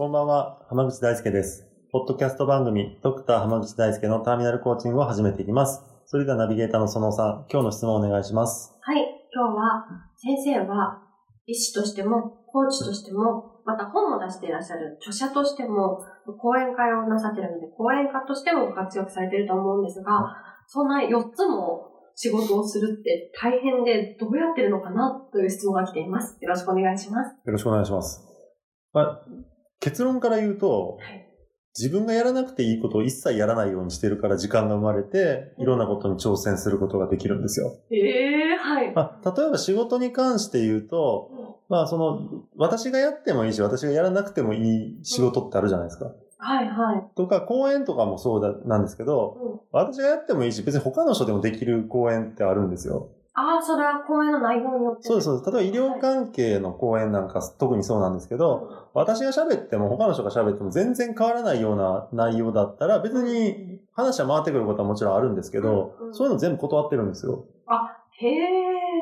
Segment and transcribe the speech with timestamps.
[0.00, 1.68] こんばんは、浜口大輔です。
[1.92, 5.82] ポッドキャスト番組、ドクター浜口大輔のターミナルコーチングを始めていきます。
[6.06, 8.72] それではナビゲーターのそのさん、今日の質問をお願いします。
[8.80, 9.84] はい、今日は
[10.16, 11.02] 先生は
[11.44, 16.00] 医師としてもコーチとしてもまた本も出していらっしゃる著者としても
[16.40, 20.34] 講演会をなさっているので講演家としてもご活躍されていると思うんですが
[20.66, 26.38] そんな4つも仕事をするって大変でどうやってるのかなという質問が来ています。
[26.40, 27.36] よろしくお願いします。
[27.44, 28.26] よろしくお願いします。
[28.94, 29.26] まあ、
[29.80, 31.26] 結論から言うと、はい
[31.78, 37.78] 自分がやらなくていいことを一切やらないようにしてるから時間が生まれて、いろんなことに挑戦することができるんですよ。
[37.90, 38.92] ええはい。
[38.92, 46.12] まあ、例えば仕事に関して言うと、まあその、私がやってもいいし、私がやらなくてもいい仕事ってあるじゃないですか。
[46.38, 47.16] はいはい。
[47.16, 53.10] とか、講演とかもそうだ、なんですけど、うん私がやってもいいし、別に他の人でもできる講演ってあるんですよ。
[53.32, 55.02] ああ、それは講演の内容によって。
[55.04, 55.50] そうです、そうです。
[55.50, 67.44] 例えば医療関係の講演なんか特にそうなんですけど、私が喋っても他の人が喋っても全然変わらないような内容だったら、別に話は回ってくることはもちろんあるんですけどうんう、んそういうの全部断ってるんですよ。
[68.22, 68.38] へえ、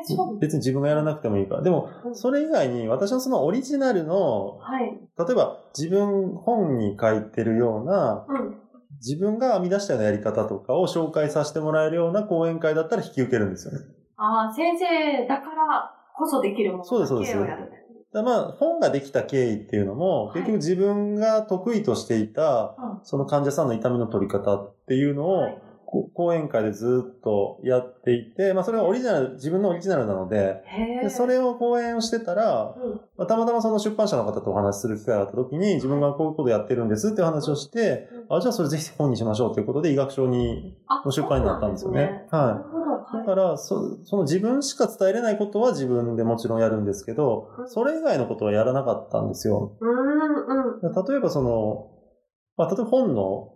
[0.05, 0.39] そう。
[0.39, 1.61] 別に自分がやらなくてもいいから。
[1.61, 4.97] でも、うんそれ以外に私のそのオリジナルの、はい。
[5.17, 8.55] 例えば自分本に書いてるような、うん。
[9.01, 13.85] 自分が編み出したようなやり方とかを紹介させてもらえるような講演会だったら引き受けるんですよね。
[14.19, 17.31] ああ、先生だからこそできるものそうですそうです。
[17.33, 17.71] だけをやる。
[18.11, 20.41] だからまあ、本ができた経緯っていうのも、はい。
[20.41, 22.99] 結局自分が得意としていた、うん。
[23.03, 25.61] その患者さんの痛みの取り方っていうのを、
[26.13, 30.63] 講演会でずっとやっていて、まあそれはオリジナル、自分のオリジナルなので。
[31.01, 33.01] でそれを講演をしてたら、うん。
[33.17, 42.25] まあ、たまたまその出版社の方とお話しする機会があった時に、自分がこういうことやってるんですっていう話をして、あ、じゃあそれぜひ本にしましょうということで医学書に、あの出版になったんですよね。
[42.29, 42.78] そうなんはい。
[43.13, 49.77] だから、そその自分しか伝えれないことは自分でもちろんやるんですけど、それ以外のことはやらなかったんですよ。
[51.09, 51.91] 例えばその、
[52.57, 53.53] まあ、例えば本の、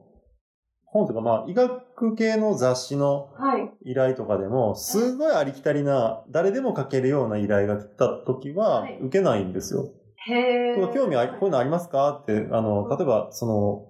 [0.86, 3.70] 本というかまあ、医学系の雑誌のはい。
[3.86, 9.90] 依頼とかでも、すごいありきたりな、誰でも書けるような依頼が来た時ははい、受けないんですよ。
[10.28, 10.76] へえ。
[10.76, 12.12] とか興味あり、こういうのありますか？
[12.22, 13.88] って、あの、例えば、その、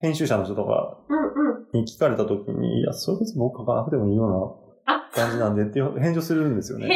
[0.00, 1.57] 編集者の人とかうん、うん。
[1.72, 6.94] に聞かれた時に、いや、それ別に僕書かなくてもいいようあな感じなんでっていう返事をするんですよへね。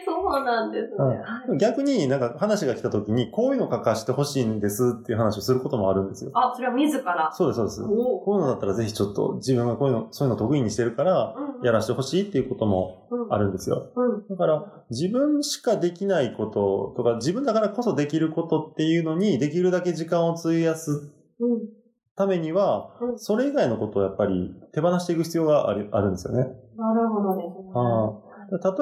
[0.00, 0.96] え、そうなんですね。
[0.96, 6.30] はいはい逆になんか話が来た時に、こういうの書かしてほしいんですっていう話をすることもあるんですよ。
[6.34, 7.30] あ、それは自ら。
[7.32, 7.82] そうです、そうです。
[7.82, 13.92] おこういうのだったらぜひちょっと自分がこういうの、そういうの得意にしてるから、うんやらせてほしいっていうこともうんあるんですよ。
[13.94, 14.26] うん。
[14.28, 21.79] だから、自分しかできないこととか、自分だからこそできることっていうのに、できるだけ時間を費やすうん。
[22.20, 26.48] ためには、うんそれ以外のことをやっぱり手放していく必要があるあるんですよね。
[26.76, 27.70] なるほどですね。
[27.74, 28.30] あ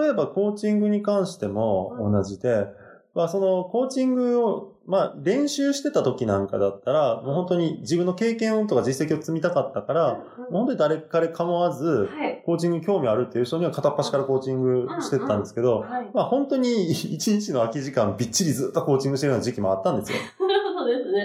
[0.00, 2.66] 例えば、コーチングに関しても同じで、
[3.14, 12.42] まあ、その、コーチングを、まあ、練習してた時なんかだったら、もう本当に自分の経験とか実績を積みたかったから、もう本当に誰彼構わず、はい。
[12.46, 16.10] コーチングに興味あるっていう人には片っ端からコーチングしてったんですけど、はい。
[16.14, 20.18] まあ本当に一日の空き時間びっちりずっとコーチングしてるような時期もあったんですよ。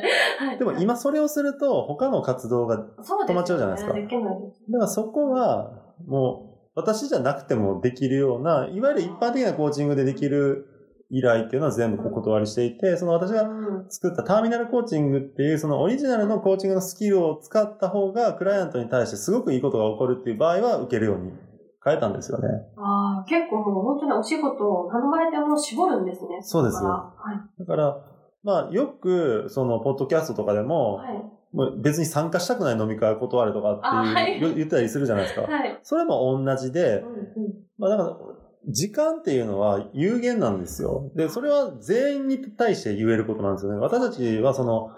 [0.02, 0.10] ね。
[0.40, 0.58] はい。
[0.58, 4.62] でも今それをすると他の活動が、止まっちゃうじゃないですかできないです。
[4.72, 10.68] らそこはもう私じゃなくてもできるような、いわゆる一般的なコーチングでできる
[11.10, 21.32] 依頼っていうのは全部お断りしていて、その私がうん作ったターミナルコーチングっていうそのオリジナルのコーチングのスキルを使った方がクライアントに対してすごくいいことが起こるっていう場合は受けるように
[21.84, 22.48] 変えたんですよね。
[22.78, 26.40] ああ、結構もう本当にお仕事を頼まれても絞るんですね。
[26.42, 27.60] そうですこからはい。
[27.60, 27.98] だから、
[28.44, 31.24] まあよくそのポッドキャストとかでも、はい。
[31.54, 35.44] もう別に参加したくない飲み会を断るとかっていう、あはいよ言ったりするじゃないですか。
[35.44, 35.80] はい。
[35.84, 37.54] それも同じでう、んうん。
[37.78, 38.18] まあだから、
[38.70, 41.12] 時間っていうのは有限なんですよ。
[41.16, 43.78] で、それは全員に対して言えることなんですよね。
[43.78, 44.90] 私たちはその、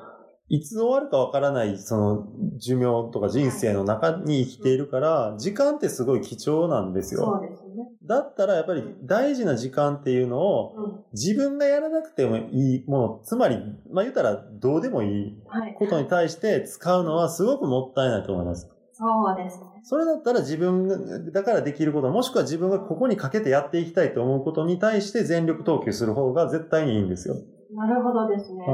[0.48, 2.28] いつ終わるかわからない、その、
[2.58, 7.42] 寿命とか人生の中に生きているから、時間ってすごい貴重なんですそよ。
[7.44, 7.65] うですね。
[8.08, 11.04] だったらやっぱり大事な時間っていうのを、うん。
[11.14, 13.58] 自分がやらなくてもいいもの、つまり、
[13.92, 15.76] まあ言ったらどうでもいいはい。
[15.78, 18.70] ことに対して使うのはすごくもったいないと思います。
[18.94, 19.66] そうですね。
[19.84, 27.36] それだったら自分だからできること、もしくは自分がここにかけてやっていきたいと思うことに対して全力投球する方が絶対にいいんですよ。
[27.36, 28.66] うなるほどですね。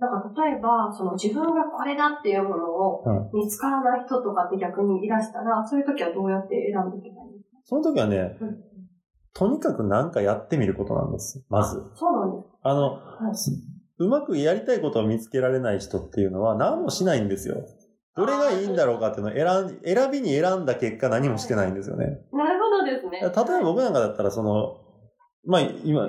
[0.00, 7.58] なんか例えば、その自分がこれだっていうものをうん見つからない人とかって逆にいらしたら、そういう時はどうやって選んでいけばいいんですか？
[7.64, 8.64] その時はね、うん
[9.34, 11.44] とにかく何かやってみることなんです。
[11.48, 11.82] まず。
[11.94, 13.34] そうなんですあの、はい
[14.00, 17.56] うまくやりたいことを見つけられない人っていうのは何もしないんですよ。
[18.14, 22.06] どれがいいんだろうかっていうのを選ん、選びに選んだ結果何もしてないんですよね。
[22.32, 23.20] なるほどですね。
[23.20, 24.80] 例えば僕なんかだったら、その、
[25.44, 26.08] まあ今、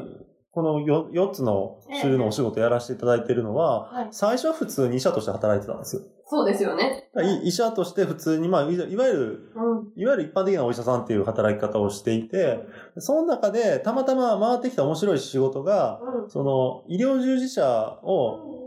[0.59, 4.07] この 4, 4つの種類のお仕事やらせていただいているのは、はい。
[4.11, 6.01] 最初は普通に医者として働いてたんですよ。
[6.25, 7.09] そうですよね。
[7.45, 10.01] 医者として普通に、まあ、いいわゆる、うん。
[10.01, 12.59] いわゆる一般的なお医者さんっていう働き方をしていて、
[12.97, 16.29] その中でたまたま回ってきた面白い仕事が、うん。
[16.29, 17.65] その医療従事者
[18.03, 18.59] を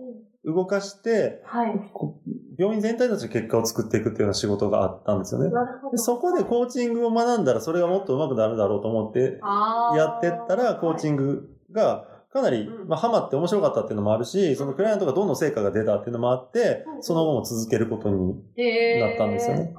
[0.47, 1.91] 動かして、はい。
[1.93, 2.19] こ
[2.59, 5.51] 病院全体として結果を作っていくっていうような仕事があったんですよね。
[5.97, 9.41] そこでコーチングを学んだらそれがもっと上手くなるだろうと思って
[9.97, 12.89] やってったら、コーチングがかなり、うん。
[12.89, 18.35] まあ、ハマって面白かったっていうのもあるし、そのクライアントがどんどん成果が出たっていうのもあってう、んその後も続けることに
[19.01, 19.75] なったんですよね。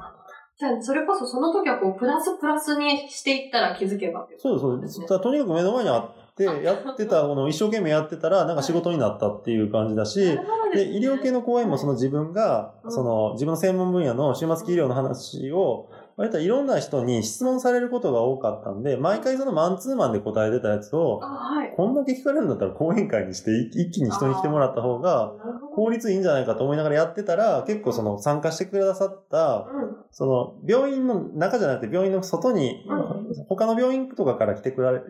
[0.56, 4.81] じゃあ、それこそその時はこう、プラスプラスにしていったら気づけばそうそう。
[4.81, 5.06] です。
[5.07, 10.38] とにかく目の前にあって、やってた、この一生懸命やってたら、なんか仕事になったっていう感じだし、
[10.74, 12.92] で医療系の講演もその自分が、うん。
[12.92, 21.74] その自分の専門分野の終末期医療の話を、割といろんな人に質問されることが多かったんで、毎回そのマンツーマンで答えてたやつをあ、、はい。
[21.75, 25.33] こんだけ聞かれるんだったら講演会にして一一気に人に来てもらった方が。
[25.75, 29.95] 効率いいんじゃないかと思いながらやってたら、結構その参加してくださった、うん。
[30.12, 35.01] その病院の中じゃなくて病院の外にう、他の病院とかから来てくれ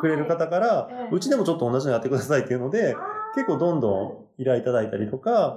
[0.00, 2.96] くれる方からえ、えうちでもちょっと同じのやってくださいっていうので、
[3.34, 5.56] 結構どんどん依頼いただいたりとか。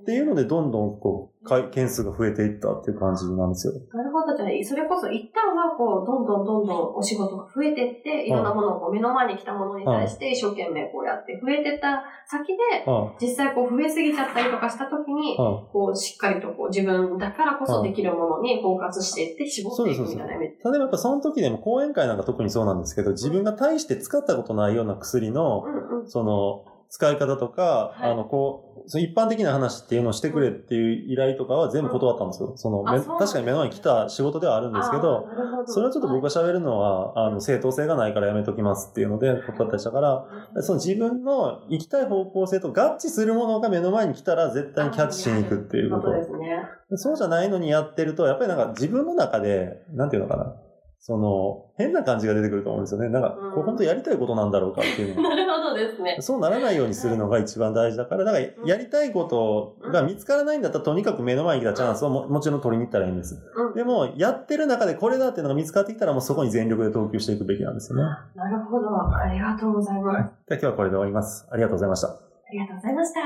[0.00, 3.72] っていうのでどんどんこう、回件数が増えていったっていう感じなんですよ。
[3.92, 4.36] なるほど。
[4.36, 26.08] じゃあ、それこそ一旦はこう、どんどんどんどんお仕事が増えていって、いろんなものをこう目の前に来たものに対して一生懸命こうやって増えてった先で、は実際こう増えすぎちゃったりとかした時に、こうしっかりとこう自分だからこそできるものにフォーカスしていって絞っていくみたいな例えばやっぱその時でも講演会なんか特にそうなんですけど、自分が大して使ったことないような薬の、うんうん。
[26.08, 32.52] その、使い方とか、はいあの、こう、その一般的な話っていうのをしてくれっていう依頼とかは全部断ったんですよ。
[32.56, 35.24] その、確かに目の前に来た仕事ではあるんですけど、
[35.66, 40.26] それはちょっと僕が喋るのは、あの、正当性がないからやめときますっていうので断ったりしたから、
[40.62, 46.18] その自分の行きたい方向性と合致するものが目の前に来たら絶対にキャッチしに行くっていうこそうと。
[46.18, 46.62] ですね。
[46.96, 50.56] そうじゃないのにやってると、やっぱりなんか自分の中で、なんていうのかな。
[51.02, 53.08] その、変な感じが出てくると思うんですよね。
[53.08, 55.30] なんか、うんこれ本当やりたいことなんだろうかっていうのが。
[55.34, 56.18] なるほどですね。
[56.20, 63.42] そうならないようにするのが一番大事だから、だからやりたいことが見つからないんだったら、とにかく目の前に来たチャンスをももちろん取りに行ったらいいんです。
[63.56, 63.74] うん。
[63.74, 68.04] でも、やってる中でこれだっていうのが見つかってきたら、もうそこに全力で投球していくべきなんですよね。
[68.34, 68.88] なるほど。
[69.16, 70.16] ありがとうございます。
[70.16, 70.24] はい。
[70.24, 71.48] では今日はこれで終わります。
[71.50, 72.08] ありがとうございました。
[72.08, 72.12] あ
[72.52, 73.20] りがとうございました。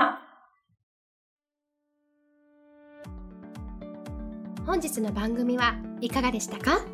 [4.64, 6.93] 本日の番組はいかがでしたか？